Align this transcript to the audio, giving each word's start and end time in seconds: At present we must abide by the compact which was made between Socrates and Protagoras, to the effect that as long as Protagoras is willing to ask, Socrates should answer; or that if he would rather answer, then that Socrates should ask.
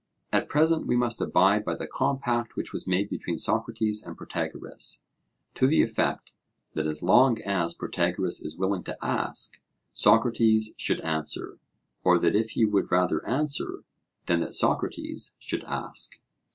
At 0.33 0.49
present 0.49 0.87
we 0.87 0.95
must 0.97 1.21
abide 1.21 1.63
by 1.63 1.75
the 1.75 1.85
compact 1.85 2.55
which 2.55 2.73
was 2.73 2.87
made 2.87 3.07
between 3.07 3.37
Socrates 3.37 4.01
and 4.01 4.17
Protagoras, 4.17 5.03
to 5.53 5.67
the 5.67 5.83
effect 5.83 6.33
that 6.73 6.87
as 6.87 7.03
long 7.03 7.39
as 7.43 7.75
Protagoras 7.75 8.41
is 8.41 8.57
willing 8.57 8.81
to 8.85 8.97
ask, 9.05 9.59
Socrates 9.93 10.73
should 10.75 11.01
answer; 11.01 11.59
or 12.03 12.17
that 12.17 12.35
if 12.35 12.49
he 12.57 12.65
would 12.65 12.89
rather 12.91 13.23
answer, 13.27 13.83
then 14.25 14.39
that 14.39 14.55
Socrates 14.55 15.35
should 15.37 15.63
ask. 15.65 16.13